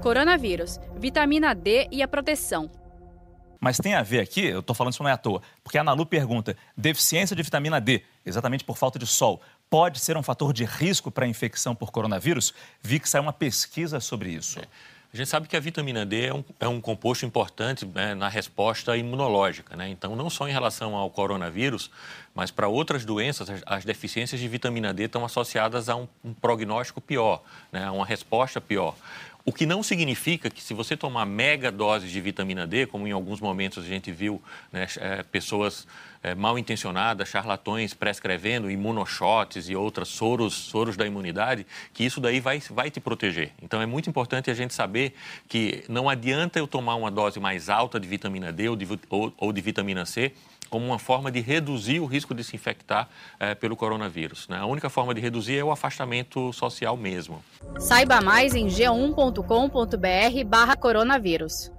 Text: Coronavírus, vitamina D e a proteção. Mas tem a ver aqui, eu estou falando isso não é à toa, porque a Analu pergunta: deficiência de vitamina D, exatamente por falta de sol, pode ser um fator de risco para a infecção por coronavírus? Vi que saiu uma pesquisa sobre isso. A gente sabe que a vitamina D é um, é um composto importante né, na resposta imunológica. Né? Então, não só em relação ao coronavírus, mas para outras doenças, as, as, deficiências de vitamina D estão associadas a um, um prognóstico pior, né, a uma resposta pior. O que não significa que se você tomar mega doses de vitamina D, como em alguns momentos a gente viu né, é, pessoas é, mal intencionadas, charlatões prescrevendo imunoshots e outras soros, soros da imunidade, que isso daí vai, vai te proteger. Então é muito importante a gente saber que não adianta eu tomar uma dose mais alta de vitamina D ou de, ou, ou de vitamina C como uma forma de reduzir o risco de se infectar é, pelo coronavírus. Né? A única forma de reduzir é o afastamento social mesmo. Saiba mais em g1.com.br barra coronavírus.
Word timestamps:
Coronavírus, 0.00 0.78
vitamina 0.96 1.52
D 1.54 1.88
e 1.90 2.02
a 2.02 2.08
proteção. 2.08 2.70
Mas 3.60 3.78
tem 3.78 3.94
a 3.94 4.02
ver 4.02 4.20
aqui, 4.20 4.44
eu 4.46 4.60
estou 4.60 4.74
falando 4.74 4.92
isso 4.92 5.02
não 5.02 5.10
é 5.10 5.12
à 5.12 5.16
toa, 5.16 5.42
porque 5.64 5.76
a 5.76 5.80
Analu 5.80 6.06
pergunta: 6.06 6.56
deficiência 6.76 7.34
de 7.34 7.42
vitamina 7.42 7.80
D, 7.80 8.02
exatamente 8.24 8.62
por 8.62 8.76
falta 8.76 8.98
de 8.98 9.06
sol, 9.06 9.42
pode 9.68 9.98
ser 9.98 10.16
um 10.16 10.22
fator 10.22 10.52
de 10.52 10.64
risco 10.64 11.10
para 11.10 11.24
a 11.24 11.28
infecção 11.28 11.74
por 11.74 11.90
coronavírus? 11.90 12.54
Vi 12.80 13.00
que 13.00 13.08
saiu 13.08 13.22
uma 13.22 13.32
pesquisa 13.32 13.98
sobre 13.98 14.30
isso. 14.30 14.60
A 15.12 15.16
gente 15.16 15.28
sabe 15.30 15.48
que 15.48 15.56
a 15.56 15.60
vitamina 15.60 16.04
D 16.04 16.26
é 16.26 16.34
um, 16.34 16.44
é 16.60 16.68
um 16.68 16.80
composto 16.82 17.24
importante 17.24 17.86
né, 17.86 18.14
na 18.14 18.28
resposta 18.28 18.94
imunológica. 18.94 19.74
Né? 19.74 19.88
Então, 19.88 20.14
não 20.14 20.28
só 20.28 20.46
em 20.46 20.52
relação 20.52 20.94
ao 20.94 21.08
coronavírus, 21.08 21.90
mas 22.34 22.50
para 22.50 22.68
outras 22.68 23.06
doenças, 23.06 23.48
as, 23.48 23.62
as, 23.64 23.84
deficiências 23.86 24.38
de 24.38 24.46
vitamina 24.46 24.92
D 24.92 25.04
estão 25.04 25.24
associadas 25.24 25.88
a 25.88 25.96
um, 25.96 26.06
um 26.22 26.34
prognóstico 26.34 27.00
pior, 27.00 27.42
né, 27.72 27.86
a 27.86 27.92
uma 27.92 28.04
resposta 28.04 28.60
pior. 28.60 28.94
O 29.48 29.52
que 29.52 29.64
não 29.64 29.82
significa 29.82 30.50
que 30.50 30.62
se 30.62 30.74
você 30.74 30.94
tomar 30.94 31.24
mega 31.24 31.72
doses 31.72 32.10
de 32.10 32.20
vitamina 32.20 32.66
D, 32.66 32.84
como 32.84 33.08
em 33.08 33.12
alguns 33.12 33.40
momentos 33.40 33.82
a 33.82 33.88
gente 33.88 34.12
viu 34.12 34.42
né, 34.70 34.86
é, 34.98 35.22
pessoas 35.22 35.86
é, 36.22 36.34
mal 36.34 36.58
intencionadas, 36.58 37.30
charlatões 37.30 37.94
prescrevendo 37.94 38.70
imunoshots 38.70 39.70
e 39.70 39.74
outras 39.74 40.08
soros, 40.08 40.52
soros 40.52 40.98
da 40.98 41.06
imunidade, 41.06 41.66
que 41.94 42.04
isso 42.04 42.20
daí 42.20 42.40
vai, 42.40 42.60
vai 42.68 42.90
te 42.90 43.00
proteger. 43.00 43.52
Então 43.62 43.80
é 43.80 43.86
muito 43.86 44.10
importante 44.10 44.50
a 44.50 44.54
gente 44.54 44.74
saber 44.74 45.14
que 45.48 45.82
não 45.88 46.10
adianta 46.10 46.58
eu 46.58 46.66
tomar 46.66 46.96
uma 46.96 47.10
dose 47.10 47.40
mais 47.40 47.70
alta 47.70 47.98
de 47.98 48.06
vitamina 48.06 48.52
D 48.52 48.68
ou 48.68 48.76
de, 48.76 48.86
ou, 49.08 49.32
ou 49.38 49.50
de 49.50 49.62
vitamina 49.62 50.04
C 50.04 50.30
como 50.68 50.86
uma 50.86 50.98
forma 50.98 51.30
de 51.30 51.40
reduzir 51.40 52.00
o 52.00 52.06
risco 52.06 52.34
de 52.34 52.44
se 52.44 52.54
infectar 52.56 53.08
é, 53.38 53.54
pelo 53.54 53.76
coronavírus. 53.76 54.48
Né? 54.48 54.58
A 54.58 54.66
única 54.66 54.88
forma 54.90 55.14
de 55.14 55.20
reduzir 55.20 55.56
é 55.58 55.64
o 55.64 55.70
afastamento 55.70 56.52
social 56.52 56.96
mesmo. 56.96 57.42
Saiba 57.78 58.20
mais 58.20 58.54
em 58.54 58.66
g1.com.br 58.66 60.44
barra 60.46 60.76
coronavírus. 60.76 61.70